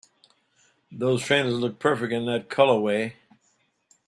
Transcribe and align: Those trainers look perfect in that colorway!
Those 0.91 1.21
trainers 1.23 1.59
look 1.59 1.77
perfect 1.77 2.11
in 2.11 2.25
that 2.25 2.49
colorway! 2.49 3.13